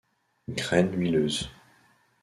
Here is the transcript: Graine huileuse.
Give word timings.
Graine 0.59 0.95
huileuse. 0.97 1.45